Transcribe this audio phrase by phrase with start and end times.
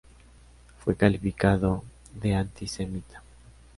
[0.83, 1.83] Fue calificado
[2.19, 3.21] de antisemita.